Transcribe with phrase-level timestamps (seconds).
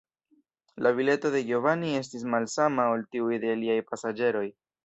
[0.85, 4.47] La bileto de Giovanni estis malsama ol tiuj de aliaj pasaĝeroj.